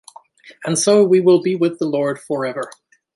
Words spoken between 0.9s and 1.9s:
we will be with the